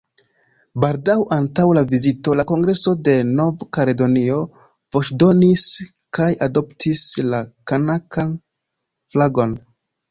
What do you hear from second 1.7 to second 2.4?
la vizito,